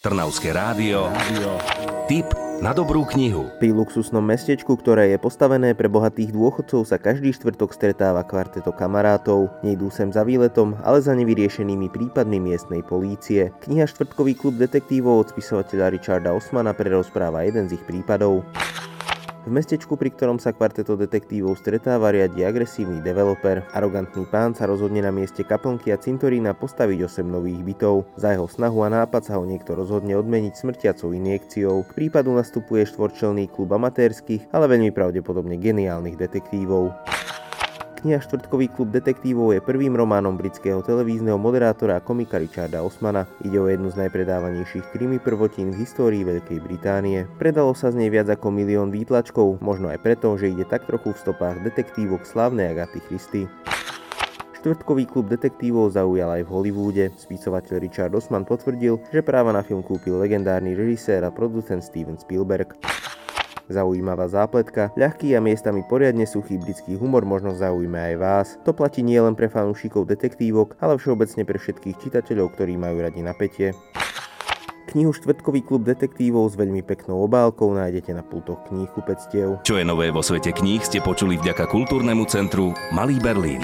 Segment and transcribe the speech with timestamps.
[0.00, 1.12] Trnavské rádio.
[2.08, 2.24] Tip
[2.64, 3.52] na dobrú knihu.
[3.60, 9.52] Pri luxusnom mestečku, ktoré je postavené pre bohatých dôchodcov, sa každý štvrtok stretáva kvarteto kamarátov.
[9.60, 13.52] Nejdú sem za výletom, ale za nevyriešenými prípadmi miestnej polície.
[13.60, 18.40] Kniha Štvrtkový klub detektívov od spisovateľa Richarda Osmana prerozpráva jeden z ich prípadov.
[19.40, 23.64] V mestečku, pri ktorom sa kvarteto detektívov stretáva, riadi agresívny developer.
[23.72, 28.04] Arogantný pán sa rozhodne na mieste kaplnky a cintorína postaviť 8 nových bytov.
[28.20, 31.88] Za jeho snahu a nápad sa ho niekto rozhodne odmeniť smrtiacou injekciou.
[31.88, 36.92] K prípadu nastupuje štvorčelný klub amatérskych, ale veľmi pravdepodobne geniálnych detektívov.
[38.00, 43.28] Kniha Štvrtkový klub detektívov je prvým románom britského televízneho moderátora a komika Richarda Osmana.
[43.44, 47.28] Ide o jednu z najpredávanejších krimi prvotín v histórii Veľkej Británie.
[47.36, 51.12] Predalo sa z nej viac ako milión výtlačkov, možno aj preto, že ide tak trochu
[51.12, 53.44] v stopách detektívok slávnej Agaty Christy.
[54.56, 57.04] Štvrtkový klub detektívov zaujal aj v Hollywoode.
[57.20, 62.80] Spisovateľ Richard Osman potvrdil, že práva na film kúpil legendárny režisér a producent Steven Spielberg.
[63.70, 68.46] Zaujímavá zápletka, ľahký a miestami poriadne suchý britský humor možno zaujíme aj vás.
[68.66, 73.70] To platí nielen pre fanúšikov detektívok, ale všeobecne pre všetkých čitateľov, ktorí majú radi napätie.
[74.90, 79.62] Knihu Štvrtkový klub detektívov s veľmi peknou obálkou nájdete na pultoch kníh kupectiev.
[79.62, 83.62] Čo je nové vo svete kníh ste počuli vďaka kultúrnemu centru Malý Berlín.